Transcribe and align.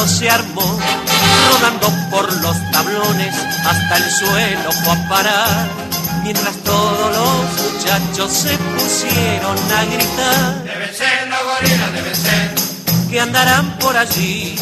todo 0.00 0.08
se 0.08 0.30
armó, 0.30 0.78
rodando 1.52 1.92
por 2.10 2.32
los 2.40 2.70
tablones 2.70 3.34
hasta 3.64 3.96
el 3.96 4.10
suelo 4.10 4.72
fue 4.72 4.92
a 4.92 5.08
parar, 5.08 5.68
mientras 6.22 6.56
todos 6.58 7.16
los 7.16 7.72
muchachos 7.74 8.32
se 8.32 8.56
pusieron 8.56 9.58
a 9.72 9.84
gritar. 9.84 10.64
Deben 10.64 10.94
ser 10.94 11.28
los 11.28 11.42
gorilas, 11.44 11.92
deben 11.92 12.16
ser. 12.16 13.10
Que 13.10 13.20
andarán 13.20 13.78
por 13.78 13.96
allí. 13.96 14.56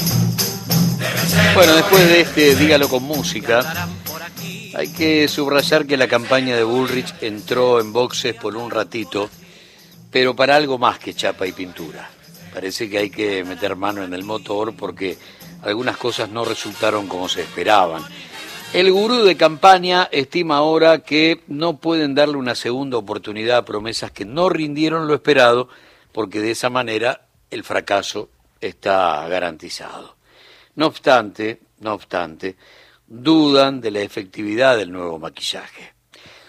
Bueno, 1.54 1.74
después 1.74 2.08
de 2.08 2.20
este 2.22 2.54
Dígalo 2.56 2.88
con 2.88 3.04
música, 3.04 3.88
hay 4.74 4.88
que 4.88 5.28
subrayar 5.28 5.86
que 5.86 5.96
la 5.96 6.08
campaña 6.08 6.56
de 6.56 6.64
Bullrich 6.64 7.14
entró 7.20 7.80
en 7.80 7.92
boxes 7.92 8.34
por 8.34 8.56
un 8.56 8.70
ratito, 8.70 9.30
pero 10.10 10.34
para 10.34 10.56
algo 10.56 10.78
más 10.78 10.98
que 10.98 11.14
chapa 11.14 11.46
y 11.46 11.52
pintura. 11.52 12.17
Parece 12.52 12.88
que 12.88 12.98
hay 12.98 13.10
que 13.10 13.44
meter 13.44 13.76
mano 13.76 14.02
en 14.02 14.14
el 14.14 14.24
motor 14.24 14.74
porque 14.74 15.18
algunas 15.62 15.96
cosas 15.96 16.30
no 16.30 16.44
resultaron 16.44 17.06
como 17.06 17.28
se 17.28 17.42
esperaban. 17.42 18.02
El 18.72 18.92
gurú 18.92 19.22
de 19.22 19.36
campaña 19.36 20.08
estima 20.12 20.58
ahora 20.58 20.98
que 20.98 21.42
no 21.46 21.78
pueden 21.78 22.14
darle 22.14 22.36
una 22.36 22.54
segunda 22.54 22.98
oportunidad 22.98 23.58
a 23.58 23.64
promesas 23.64 24.10
que 24.10 24.26
no 24.26 24.50
rindieron 24.50 25.08
lo 25.08 25.14
esperado, 25.14 25.70
porque 26.12 26.40
de 26.40 26.50
esa 26.50 26.68
manera 26.68 27.22
el 27.50 27.64
fracaso 27.64 28.28
está 28.60 29.26
garantizado. 29.28 30.16
No 30.74 30.86
obstante, 30.86 31.60
no 31.80 31.94
obstante, 31.94 32.56
dudan 33.06 33.80
de 33.80 33.90
la 33.90 34.00
efectividad 34.00 34.76
del 34.76 34.92
nuevo 34.92 35.18
maquillaje. 35.18 35.94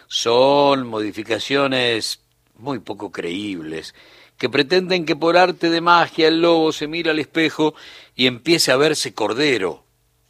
Son 0.07 0.87
modificaciones 0.87 2.19
muy 2.57 2.79
poco 2.79 3.11
creíbles, 3.11 3.95
que 4.39 4.49
pretenden 4.49 5.05
que 5.05 5.17
por 5.17 5.37
arte 5.37 5.69
de 5.69 5.81
magia 5.81 6.29
el 6.29 6.41
lobo 6.41 6.71
se 6.71 6.87
mira 6.87 7.11
al 7.11 7.19
espejo 7.19 7.75
y 8.15 8.25
empiece 8.25 8.71
a 8.71 8.77
verse 8.77 9.13
cordero. 9.13 9.83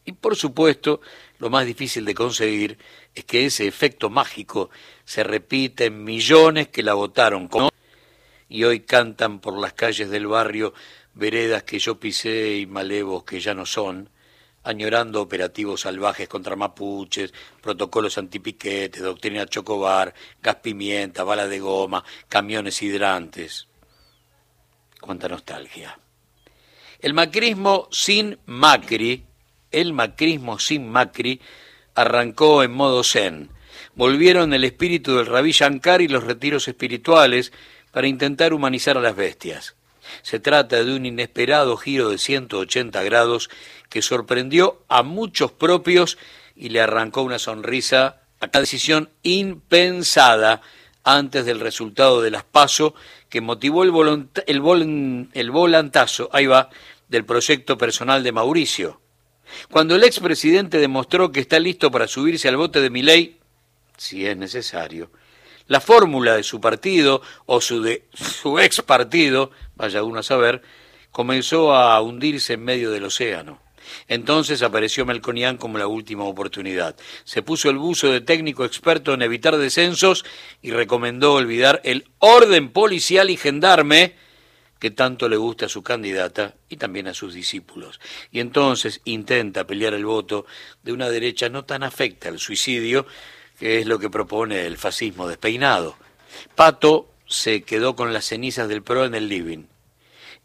Y 0.04 0.14
por 0.14 0.36
supuesto, 0.36 1.00
lo 1.38 1.52
más 1.52 1.68
difícil 1.68 2.04
de 2.06 2.16
conseguir 2.16 2.80
es 3.14 3.24
que 3.24 3.46
ese 3.46 3.68
efecto 3.68 4.10
mágico 4.10 4.72
se 5.06 5.24
repita 5.24 5.86
en 5.86 6.04
millones 6.04 6.70
que 6.70 6.82
la 6.82 6.96
votaron 6.96 7.48
con 7.48 7.70
y 8.50 8.64
hoy 8.64 8.80
cantan 8.80 9.40
por 9.40 9.56
las 9.60 9.74
calles 9.74 10.10
del 10.10 10.26
barrio 10.26 10.74
veredas 11.14 11.62
que 11.62 11.78
yo 11.78 12.00
pisé 12.00 12.58
y 12.58 12.66
malevos 12.66 13.24
que 13.24 13.40
ya 13.40 13.54
no 13.54 13.68
son, 13.68 14.10
añorando 14.64 15.22
operativos 15.22 15.82
salvajes 15.82 16.28
contra 16.28 16.56
mapuches, 16.56 17.32
protocolos 17.62 18.18
antipiquetes, 18.18 19.04
doctrina 19.04 19.46
chocobar, 19.46 20.16
gas 20.42 20.56
pimienta, 20.56 21.24
bala 21.24 21.48
de 21.48 21.60
goma, 21.60 22.04
camiones 22.28 22.82
hidrantes. 22.82 23.69
Cuánta 25.00 25.28
nostalgia. 25.28 25.98
El 27.00 27.14
macrismo 27.14 27.88
sin 27.92 28.38
Macri, 28.46 29.24
el 29.72 29.94
macrismo 29.94 30.60
sin 30.60 30.90
Macri, 30.90 31.40
arrancó 31.96 32.64
en 32.64 32.72
modo 32.72 33.04
zen. 33.04 33.50
Volvieron 33.96 34.54
el 34.54 34.64
espíritu 34.64 35.16
del 35.16 35.26
Rabí 35.26 35.52
Shankar 35.52 36.02
y 36.02 36.08
los 36.08 36.24
retiros 36.24 36.68
espirituales 36.68 37.54
para 37.92 38.08
intentar 38.08 38.54
humanizar 38.54 38.98
a 38.98 39.02
las 39.02 39.16
bestias. 39.16 39.76
Se 40.22 40.40
trata 40.40 40.84
de 40.84 40.94
un 40.94 41.06
inesperado 41.06 41.78
giro 41.78 42.10
de 42.10 42.18
180 42.18 43.02
grados 43.04 43.50
que 43.90 44.02
sorprendió 44.02 44.84
a 44.90 45.04
muchos 45.04 45.52
propios 45.52 46.18
y 46.56 46.70
le 46.70 46.82
arrancó 46.82 47.22
una 47.22 47.40
sonrisa 47.40 48.22
a 48.40 48.48
una 48.48 48.60
decisión 48.60 49.10
impensada 49.24 50.62
antes 51.18 51.46
del 51.46 51.60
resultado 51.60 52.22
de 52.22 52.32
las 52.32 52.44
PASO 52.44 52.94
que 53.30 53.42
motivó 53.42 53.84
el, 53.84 53.90
el, 54.48 54.62
vol- 54.62 55.30
el 55.34 55.52
volantazo, 55.52 56.30
ahí 56.34 56.46
va, 56.46 56.70
del 57.08 57.26
proyecto 57.26 57.78
personal 57.78 58.24
de 58.24 58.32
Mauricio. 58.32 59.02
Cuando 59.72 59.96
el 59.96 60.04
expresidente 60.04 60.78
demostró 60.78 61.32
que 61.32 61.40
está 61.40 61.60
listo 61.60 61.90
para 61.90 62.08
subirse 62.08 62.48
al 62.48 62.58
bote 62.58 62.82
de 62.82 62.90
Milei, 62.90 63.38
si 63.98 64.26
es 64.26 64.38
necesario, 64.38 65.12
la 65.68 65.80
fórmula 65.82 66.36
de 66.36 66.44
su 66.44 66.60
partido 66.62 67.22
o 67.46 67.62
su 67.62 67.82
de 67.82 68.06
su 68.14 68.60
ex 68.60 68.82
partido, 68.82 69.52
vaya 69.76 70.04
uno 70.04 70.20
a 70.20 70.24
saber, 70.24 70.62
comenzó 71.12 71.76
a 71.76 72.00
hundirse 72.02 72.54
en 72.54 72.64
medio 72.64 72.92
del 72.92 73.06
océano. 73.06 73.60
Entonces 74.08 74.62
apareció 74.62 75.06
Melconian 75.06 75.58
como 75.58 75.78
la 75.78 75.88
última 75.88 76.24
oportunidad. 76.24 76.96
Se 77.24 77.42
puso 77.42 77.70
el 77.70 77.78
buzo 77.78 78.12
de 78.12 78.22
técnico 78.22 78.66
experto 78.66 79.14
en 79.14 79.22
evitar 79.22 79.58
descensos 79.58 80.26
y 80.62 80.72
recomendó 80.72 81.34
olvidar 81.34 81.82
el 81.84 82.10
orden 82.20 82.70
policial 82.70 83.30
y 83.30 83.38
gendarme 83.38 84.16
que 84.80 84.92
tanto 84.92 85.28
le 85.28 85.36
gusta 85.38 85.66
a 85.66 85.70
su 85.70 85.84
candidata 85.84 86.56
y 86.70 86.78
también 86.78 87.08
a 87.08 87.14
sus 87.14 87.34
discípulos. 87.34 88.00
Y 88.32 88.40
entonces 88.40 89.02
intenta 89.04 89.68
pelear 89.68 89.94
el 89.94 90.06
voto 90.06 90.46
de 90.84 90.94
una 90.94 91.10
derecha 91.10 91.50
no 91.50 91.66
tan 91.66 91.84
afecta 91.84 92.30
al 92.30 92.40
suicidio, 92.40 93.06
que 93.60 93.80
es 93.80 93.86
lo 93.86 94.00
que 94.00 94.10
propone 94.10 94.66
el 94.66 94.78
fascismo 94.78 95.28
despeinado. 95.28 95.98
Pato 96.56 97.14
se 97.28 97.64
quedó 97.64 97.96
con 97.96 98.14
las 98.14 98.26
cenizas 98.26 98.70
del 98.70 98.82
PRO 98.82 99.06
en 99.06 99.16
el 99.16 99.28
living. 99.28 99.66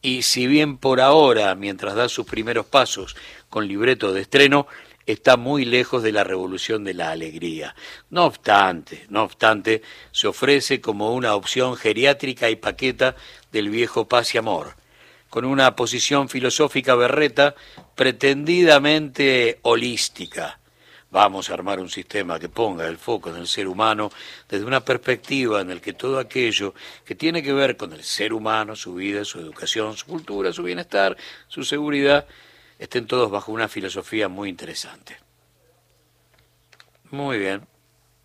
Y 0.04 0.20
si 0.20 0.46
bien 0.46 0.76
por 0.76 1.00
ahora, 1.00 1.54
mientras 1.54 1.94
da 1.94 2.10
sus 2.10 2.26
primeros 2.26 2.66
pasos 2.66 3.16
con 3.48 3.66
libreto 3.66 4.12
de 4.12 4.20
estreno, 4.20 4.66
está 5.06 5.38
muy 5.38 5.64
lejos 5.64 6.02
de 6.02 6.12
la 6.12 6.24
revolución 6.24 6.84
de 6.84 6.92
la 6.92 7.10
alegría. 7.10 7.74
No 8.10 8.26
obstante, 8.26 9.06
no 9.08 9.22
obstante, 9.22 9.80
se 10.12 10.26
ofrece 10.26 10.82
como 10.82 11.14
una 11.14 11.34
opción 11.34 11.74
geriátrica 11.74 12.50
y 12.50 12.56
paqueta 12.56 13.16
del 13.50 13.70
viejo 13.70 14.06
paz 14.06 14.34
y 14.34 14.38
amor, 14.38 14.76
con 15.30 15.46
una 15.46 15.74
posición 15.74 16.28
filosófica 16.28 16.94
berreta 16.94 17.54
pretendidamente 17.94 19.58
holística. 19.62 20.58
Vamos 21.14 21.48
a 21.48 21.54
armar 21.54 21.78
un 21.78 21.88
sistema 21.88 22.40
que 22.40 22.48
ponga 22.48 22.88
el 22.88 22.98
foco 22.98 23.30
en 23.30 23.36
el 23.36 23.46
ser 23.46 23.68
humano 23.68 24.10
desde 24.48 24.64
una 24.64 24.84
perspectiva 24.84 25.60
en 25.60 25.70
el 25.70 25.80
que 25.80 25.92
todo 25.92 26.18
aquello 26.18 26.74
que 27.04 27.14
tiene 27.14 27.40
que 27.40 27.52
ver 27.52 27.76
con 27.76 27.92
el 27.92 28.02
ser 28.02 28.32
humano, 28.32 28.74
su 28.74 28.94
vida, 28.94 29.24
su 29.24 29.38
educación, 29.38 29.96
su 29.96 30.06
cultura, 30.06 30.52
su 30.52 30.64
bienestar, 30.64 31.16
su 31.46 31.62
seguridad, 31.62 32.26
estén 32.80 33.06
todos 33.06 33.30
bajo 33.30 33.52
una 33.52 33.68
filosofía 33.68 34.26
muy 34.28 34.48
interesante. 34.48 35.16
Muy 37.12 37.38
bien. 37.38 37.64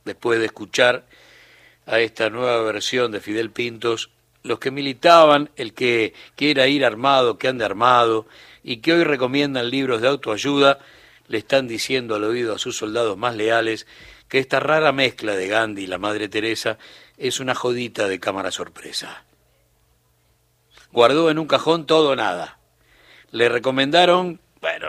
Después 0.03 0.39
de 0.39 0.47
escuchar 0.47 1.05
a 1.85 1.99
esta 1.99 2.31
nueva 2.31 2.63
versión 2.63 3.11
de 3.11 3.21
Fidel 3.21 3.51
Pintos, 3.51 4.09
los 4.41 4.57
que 4.57 4.71
militaban 4.71 5.51
el 5.57 5.75
que 5.75 6.15
quiera 6.35 6.65
ir 6.65 6.83
armado, 6.83 7.37
que 7.37 7.49
ande 7.49 7.65
armado, 7.65 8.25
y 8.63 8.77
que 8.77 8.93
hoy 8.93 9.03
recomiendan 9.03 9.69
libros 9.69 10.01
de 10.01 10.07
autoayuda, 10.07 10.79
le 11.29 11.37
están 11.37 11.67
diciendo 11.67 12.15
al 12.15 12.25
oído 12.25 12.55
a 12.55 12.59
sus 12.59 12.75
soldados 12.75 13.15
más 13.17 13.35
leales 13.35 13.87
que 14.27 14.39
esta 14.39 14.59
rara 14.59 14.91
mezcla 14.91 15.35
de 15.35 15.47
Gandhi 15.47 15.83
y 15.83 15.87
la 15.87 15.99
Madre 15.99 16.27
Teresa 16.27 16.77
es 17.17 17.39
una 17.39 17.55
jodita 17.55 18.07
de 18.07 18.19
cámara 18.19 18.51
sorpresa. 18.51 19.23
Guardó 20.91 21.29
en 21.29 21.37
un 21.37 21.47
cajón 21.47 21.85
todo 21.85 22.09
o 22.09 22.15
nada. 22.15 22.57
Le 23.31 23.47
recomendaron, 23.47 24.41
bueno, 24.59 24.87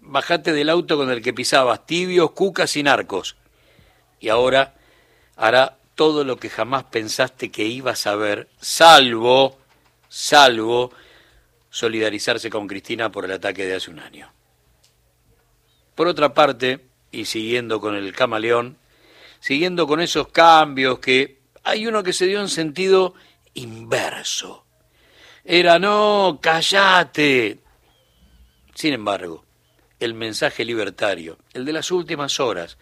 bajate 0.00 0.54
del 0.54 0.70
auto 0.70 0.96
con 0.96 1.10
el 1.10 1.22
que 1.22 1.34
pisabas, 1.34 1.86
tibios, 1.86 2.30
cucas 2.32 2.74
y 2.76 2.82
narcos. 2.82 3.36
Y 4.18 4.30
ahora 4.30 4.74
hará 5.36 5.76
todo 5.94 6.24
lo 6.24 6.38
que 6.38 6.48
jamás 6.48 6.84
pensaste 6.84 7.50
que 7.50 7.64
ibas 7.64 8.06
a 8.06 8.16
ver, 8.16 8.48
salvo, 8.60 9.58
salvo, 10.08 10.90
solidarizarse 11.68 12.48
con 12.48 12.66
Cristina 12.66 13.12
por 13.12 13.26
el 13.26 13.32
ataque 13.32 13.66
de 13.66 13.74
hace 13.74 13.90
un 13.90 13.98
año. 13.98 14.32
Por 16.02 16.08
otra 16.08 16.34
parte, 16.34 16.80
y 17.12 17.26
siguiendo 17.26 17.80
con 17.80 17.94
el 17.94 18.12
camaleón, 18.12 18.76
siguiendo 19.38 19.86
con 19.86 20.00
esos 20.00 20.26
cambios 20.26 20.98
que 20.98 21.38
hay 21.62 21.86
uno 21.86 22.02
que 22.02 22.12
se 22.12 22.26
dio 22.26 22.40
en 22.40 22.48
sentido 22.48 23.14
inverso. 23.54 24.64
Era 25.44 25.78
no, 25.78 26.40
callate. 26.42 27.60
Sin 28.74 28.94
embargo, 28.94 29.44
el 30.00 30.14
mensaje 30.14 30.64
libertario, 30.64 31.38
el 31.52 31.64
de 31.64 31.72
las 31.72 31.92
últimas 31.92 32.40
horas, 32.40 32.78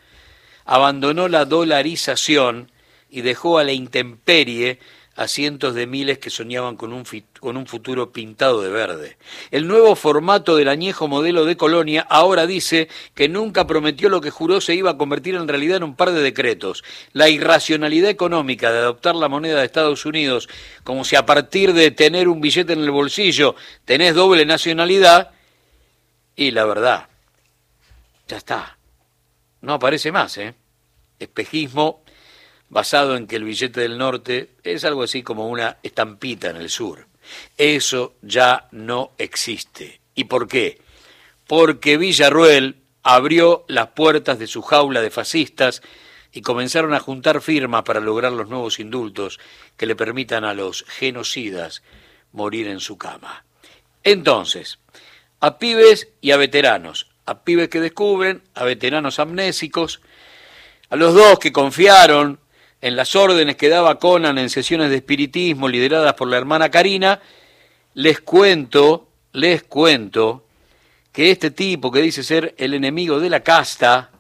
abandonó 0.65 1.29
la 1.29 1.45
dolarización 1.45 2.73
y 3.11 3.21
dejó 3.21 3.59
a 3.59 3.65
la 3.65 3.73
intemperie 3.73 4.79
a 5.21 5.29
cientos 5.29 5.75
de 5.75 5.87
miles 5.87 6.19
que 6.19 6.31
soñaban 6.31 6.77
con 6.77 6.95
un, 6.95 7.05
con 7.41 7.59
un 7.59 7.67
futuro 7.67 8.11
pintado 8.11 8.63
de 8.63 8.71
verde. 8.71 9.19
El 9.51 9.69
nuevo 9.69 9.95
formato 9.95 10.57
del 10.57 10.69
añejo 10.69 11.09
modelo 11.09 11.45
de 11.45 11.59
colonia 11.59 12.07
ahora 12.09 12.47
dice 12.47 12.89
que 13.15 13.29
nunca 13.29 13.67
prometió 13.67 14.09
lo 14.09 14.23
que 14.23 14.31
juró 14.31 14.63
se 14.63 14.75
iba 14.75 14.93
a 14.93 14.97
convertir 14.97 15.35
en 15.35 15.47
realidad 15.47 15.77
en 15.77 15.83
un 15.83 15.95
par 15.95 16.13
de 16.13 16.23
decretos. 16.23 16.83
La 17.13 17.29
irracionalidad 17.29 18.09
económica 18.09 18.73
de 18.73 18.79
adoptar 18.79 19.15
la 19.15 19.29
moneda 19.29 19.59
de 19.59 19.67
Estados 19.67 20.07
Unidos 20.07 20.49
como 20.85 21.05
si 21.05 21.17
a 21.17 21.27
partir 21.27 21.75
de 21.75 21.91
tener 21.91 22.27
un 22.27 22.41
billete 22.41 22.73
en 22.73 22.81
el 22.81 22.91
bolsillo 22.91 23.57
tenés 23.85 24.15
doble 24.15 24.47
nacionalidad 24.47 25.33
y 26.35 26.51
la 26.51 26.65
verdad, 26.65 27.09
ya 28.27 28.39
está. 28.39 28.79
No 29.61 29.75
aparece 29.75 30.13
más, 30.13 30.39
¿eh? 30.39 30.55
Espejismo 31.19 32.03
basado 32.71 33.17
en 33.17 33.27
que 33.27 33.37
el 33.37 33.45
billete 33.45 33.81
del 33.81 33.99
norte 33.99 34.51
es 34.63 34.85
algo 34.85 35.03
así 35.03 35.23
como 35.23 35.49
una 35.49 35.77
estampita 35.83 36.49
en 36.49 36.57
el 36.57 36.71
sur. 36.71 37.07
Eso 37.59 38.15
ya 38.23 38.69
no 38.73 39.13
existe. 39.19 40.01
¿Y 40.15 40.25
por 40.25 40.49
qué? 40.49 40.79
porque 41.51 41.97
Villarruel 41.97 42.77
abrió 43.03 43.65
las 43.67 43.89
puertas 43.89 44.39
de 44.39 44.47
su 44.47 44.63
jaula 44.63 45.01
de 45.01 45.11
fascistas 45.11 45.83
y 46.31 46.43
comenzaron 46.43 46.95
a 46.95 47.01
juntar 47.01 47.41
firmas 47.41 47.83
para 47.83 47.99
lograr 47.99 48.31
los 48.31 48.49
nuevos 48.49 48.79
indultos 48.79 49.41
que 49.77 49.87
le 49.87 49.97
permitan 49.97 50.45
a 50.45 50.55
los 50.55 50.85
genocidas 50.87 51.83
morir 52.31 52.69
en 52.69 52.79
su 52.79 52.99
cama. 52.99 53.45
Entonces, 54.05 54.79
a 55.41 55.59
pibes 55.59 56.11
y 56.21 56.31
a 56.31 56.37
veteranos, 56.37 57.09
a 57.27 57.43
pibes 57.43 57.69
que 57.69 57.81
descubren, 57.81 58.45
a 58.55 58.63
veteranos 58.63 59.19
amnésicos, 59.19 60.01
a 60.89 60.95
los 60.95 61.15
dos 61.15 61.41
que 61.41 61.51
confiaron 61.51 62.39
en 62.81 62.97
las 62.97 63.15
órdenes 63.15 63.57
que 63.57 63.69
daba 63.69 63.99
Conan 63.99 64.39
en 64.39 64.51
sesiones 64.51 64.91
de 64.91 64.97
espiritismo 64.97 65.69
lideradas 65.69 66.15
por 66.15 66.29
la 66.29 66.39
hermana 66.39 66.71
Karina, 66.71 67.21
les 67.95 68.21
cuento, 68.21 69.09
les 69.33 69.63
cuento 69.65 70.45
que 71.13 71.31
este 71.31 71.51
tipo 71.51 71.91
que 71.91 72.01
dice 72.01 72.23
ser 72.23 72.55
el 72.57 72.75
enemigo 72.75 73.21
de 73.21 73.31
la 73.31 73.41
casta, 73.41 74.11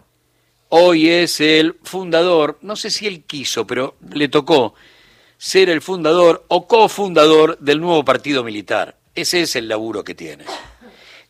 hoy 0.68 1.08
es 1.08 1.40
el 1.40 1.76
fundador, 1.82 2.58
no 2.62 2.76
sé 2.76 2.90
si 2.90 3.06
él 3.06 3.22
quiso, 3.24 3.66
pero 3.66 3.96
le 4.12 4.28
tocó 4.28 4.74
ser 5.38 5.70
el 5.70 5.80
fundador 5.80 6.44
o 6.48 6.66
cofundador 6.66 7.58
del 7.58 7.80
nuevo 7.80 8.04
partido 8.04 8.44
militar. 8.44 8.96
Ese 9.14 9.42
es 9.42 9.56
el 9.56 9.68
laburo 9.68 10.04
que 10.04 10.14
tiene. 10.14 10.44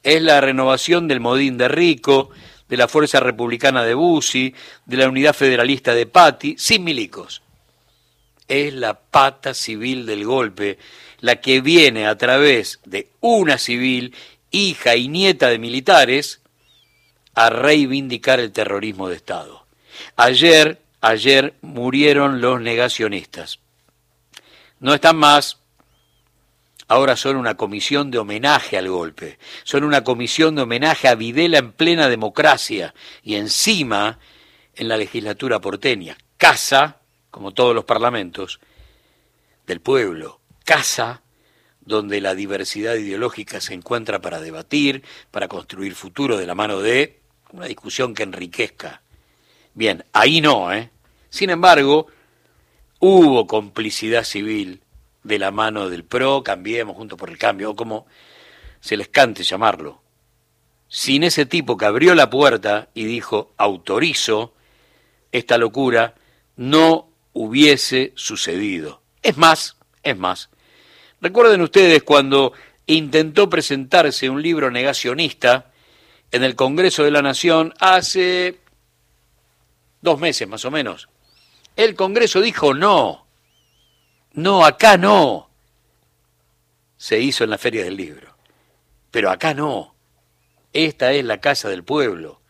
Es 0.03 0.21
la 0.23 0.41
renovación 0.41 1.07
del 1.07 1.21
Modín 1.21 1.59
de 1.59 1.69
Rico, 1.69 2.31
de 2.71 2.77
la 2.77 2.89
Fuerza 2.89 3.19
Republicana 3.19 3.83
de 3.83 3.95
Bussi, 3.95 4.55
de 4.87 4.97
la 4.97 5.09
Unidad 5.09 5.35
Federalista 5.35 5.93
de 5.93 6.07
Patti, 6.07 6.55
sin 6.57 6.85
milicos. 6.85 7.43
Es 8.47 8.73
la 8.73 8.95
pata 8.95 9.55
civil 9.55 10.07
del 10.07 10.25
golpe, 10.25 10.79
la 11.19 11.37
que 11.37 11.61
viene 11.61 12.07
a 12.07 12.17
través 12.17 12.79
de 12.85 13.09
una 13.21 13.59
civil, 13.59 14.15
hija 14.53 14.95
y 14.95 15.09
nieta 15.09 15.49
de 15.49 15.59
militares, 15.59 16.41
a 17.35 17.51
reivindicar 17.51 18.39
el 18.39 18.53
terrorismo 18.53 19.09
de 19.09 19.17
Estado. 19.17 19.67
Ayer, 20.17 20.81
ayer 21.01 21.55
murieron 21.63 22.41
los 22.41 22.61
negacionistas. 22.61 23.59
No 24.79 24.95
están 24.95 25.17
más, 25.17 25.59
ahora 26.91 27.15
son 27.15 27.37
una 27.37 27.57
comisión 27.57 28.11
de 28.11 28.19
homenaje 28.19 28.77
al 28.77 28.89
golpe, 28.89 29.39
son 29.63 29.85
una 29.85 30.03
comisión 30.03 30.57
de 30.57 30.63
homenaje 30.63 31.07
a 31.07 31.15
Videla 31.15 31.59
en 31.59 31.71
plena 31.71 32.09
democracia 32.09 32.95
y 33.23 33.37
encima 33.37 34.19
en 34.75 34.89
la 34.89 34.97
legislatura 34.97 35.61
porteña, 35.61 36.19
casa, 36.37 36.99
como 37.31 37.53
todos 37.53 37.77
los 37.77 37.85
parlamentos, 37.85 38.59
del 39.69 39.81
pueblo, 39.81 40.41
casa 40.65 41.23
donde 41.81 42.21
la 42.21 42.35
diversidad 42.35 42.97
ideológica 42.97 43.61
se 43.61 43.75
encuentra 43.75 44.21
para 44.21 44.41
debatir, 44.41 45.05
para 45.31 45.47
construir 45.47 45.95
futuro 45.95 46.39
de 46.39 46.47
la 46.47 46.57
mano 46.57 46.81
de 46.81 47.21
una 47.53 47.67
discusión 47.67 48.15
que 48.15 48.25
enriquezca. 48.25 49.03
Bien, 49.75 50.05
ahí 50.13 50.41
no, 50.41 50.73
¿eh? 50.73 50.91
Sin 51.29 51.51
embargo, 51.51 52.09
hubo 52.99 53.47
complicidad 53.47 54.25
civil 54.25 54.83
de 55.23 55.39
la 55.39 55.51
mano 55.51 55.89
del 55.89 56.05
PRO, 56.05 56.43
cambiemos 56.43 56.97
juntos 56.97 57.19
por 57.19 57.31
el 57.31 57.39
cambio, 57.39 57.71
o 57.71 57.77
como 57.77 58.07
se 58.81 58.97
les 58.97 59.09
cante 59.09 59.43
llamarlo. 59.43 60.03
Sin 60.89 61.23
ese 61.23 61.47
tipo 61.47 61.77
que 61.77 61.85
abrió 61.85 62.15
la 62.15 62.31
puerta 62.31 62.89
y 62.95 63.05
dijo, 63.05 63.53
autorizo 63.57 64.55
esta 65.31 65.59
locura, 65.59 66.15
no 66.57 67.09
hubiese 67.33 68.13
sucedido. 68.17 69.03
Es 69.23 69.37
más, 69.37 69.77
es 70.03 70.17
más. 70.17 70.51
Recuerden 71.21 71.61
ustedes 71.61 72.03
cuando 72.03 72.53
intentó 72.87 73.49
presentarse 73.49 74.29
un 74.29 74.43
libro 74.43 74.71
negacionista 74.71 75.71
en 76.33 76.45
el 76.45 76.57
Congreso 76.57 77.05
de 77.05 77.11
la 77.11 77.23
Nación 77.23 77.75
hace 77.79 78.59
dos 80.01 80.19
meses 80.19 80.49
más 80.49 80.65
o 80.65 80.71
menos. 80.71 81.09
El 81.77 81.95
Congreso 81.95 82.41
dijo 82.41 82.75
no, 82.75 83.27
no, 84.33 84.65
acá 84.65 84.97
no. 84.97 85.49
Se 86.97 87.19
hizo 87.19 87.45
en 87.45 87.51
la 87.51 87.59
Feria 87.59 87.85
del 87.85 87.97
Libro, 87.97 88.37
pero 89.11 89.31
acá 89.31 89.55
no. 89.55 89.95
Esta 90.73 91.13
es 91.13 91.25
la 91.25 91.41
casa 91.41 91.69
del 91.69 91.83
pueblo. 91.83 92.41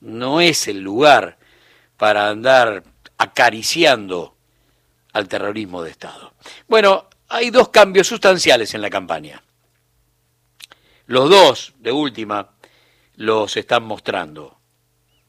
No 0.00 0.40
es 0.40 0.68
el 0.68 0.80
lugar 0.80 1.38
para 1.96 2.28
andar 2.28 2.82
acariciando 3.16 4.36
al 5.12 5.28
terrorismo 5.28 5.82
de 5.82 5.90
Estado. 5.90 6.34
Bueno, 6.66 7.08
hay 7.28 7.50
dos 7.50 7.68
cambios 7.68 8.08
sustanciales 8.08 8.74
en 8.74 8.82
la 8.82 8.90
campaña. 8.90 9.42
Los 11.06 11.30
dos, 11.30 11.74
de 11.78 11.92
última, 11.92 12.50
los 13.16 13.56
están 13.56 13.84
mostrando. 13.84 14.58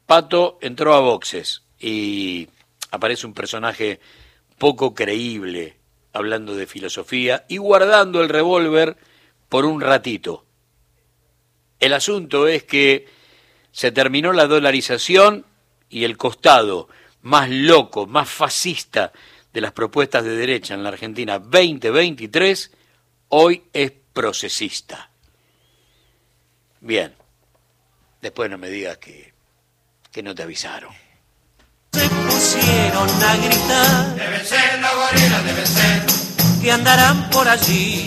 Pato 0.06 0.58
entró 0.60 0.94
a 0.94 1.00
boxes 1.00 1.62
y 1.78 2.48
aparece 2.90 3.26
un 3.26 3.34
personaje 3.34 4.00
poco 4.58 4.94
creíble 4.94 5.76
hablando 6.12 6.54
de 6.54 6.66
filosofía 6.66 7.44
y 7.48 7.58
guardando 7.58 8.22
el 8.22 8.28
revólver 8.28 8.96
por 9.48 9.64
un 9.64 9.80
ratito. 9.80 10.46
El 11.80 11.92
asunto 11.92 12.46
es 12.46 12.62
que 12.64 13.06
se 13.72 13.90
terminó 13.90 14.32
la 14.32 14.46
dolarización 14.46 15.44
y 15.90 16.04
el 16.04 16.16
costado 16.16 16.88
más 17.22 17.50
loco, 17.50 18.06
más 18.06 18.30
fascista 18.30 19.12
de 19.52 19.60
las 19.60 19.72
propuestas 19.72 20.24
de 20.24 20.36
derecha 20.36 20.74
en 20.74 20.82
la 20.82 20.90
Argentina 20.90 21.38
2023 21.38 22.70
hoy 23.28 23.64
es 23.72 23.92
procesista. 24.12 25.10
Bien, 26.80 27.14
después 28.20 28.50
no 28.50 28.58
me 28.58 28.68
digas 28.68 28.98
que, 28.98 29.32
que 30.12 30.22
no 30.22 30.34
te 30.34 30.42
avisaron 30.42 31.03
pusieron 32.54 33.08
a 33.22 33.36
gritar. 33.36 34.14
Deben 34.14 34.46
ser 34.46 34.80
los 34.80 34.94
gorilas, 34.94 35.44
deben 35.44 35.66
ser. 35.66 36.06
Que 36.62 36.72
andarán 36.72 37.30
por 37.30 37.48
allí. 37.48 38.06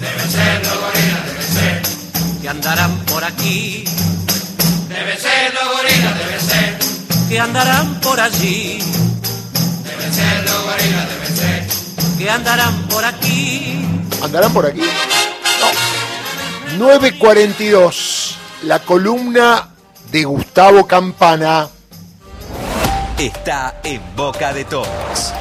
Deben 0.00 0.30
ser 0.30 0.66
los 0.66 0.80
gorilas, 0.80 1.26
deben 1.26 1.52
ser. 1.52 1.82
Que 2.40 2.48
andarán 2.48 2.98
por 3.06 3.24
aquí. 3.24 3.84
Deben 4.88 5.18
ser 5.18 5.54
los 5.54 5.64
gorilas, 5.76 6.18
deben 6.18 6.40
ser. 6.40 6.78
Que 7.28 7.40
andarán 7.40 8.00
por 8.00 8.20
allí. 8.20 8.78
Deben 9.84 10.14
ser 10.14 10.44
los 10.44 10.62
gorilas, 10.64 11.08
deben 11.08 11.36
ser. 11.36 12.18
Que 12.18 12.30
andarán 12.30 12.88
por 12.88 13.04
aquí. 13.04 13.84
¿Andarán 14.22 14.52
por 14.52 14.66
aquí? 14.66 14.80
No. 14.80 16.78
942, 16.78 18.38
la 18.62 18.78
columna 18.78 19.68
de 20.10 20.24
Gustavo 20.24 20.86
Campana 20.86 21.68
está 23.26 23.80
en 23.84 24.00
boca 24.16 24.52
de 24.52 24.64
todos. 24.64 25.32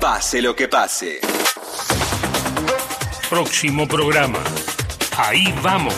Pase 0.00 0.40
lo 0.40 0.56
que 0.56 0.66
pase. 0.68 1.20
Próximo 3.28 3.86
programa. 3.86 4.38
Ahí 5.16 5.52
vamos. 5.62 5.94